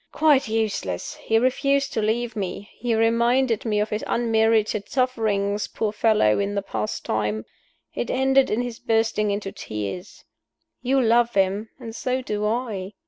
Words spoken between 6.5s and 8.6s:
the past time. It ended